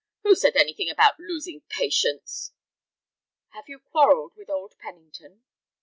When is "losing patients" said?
1.19-2.53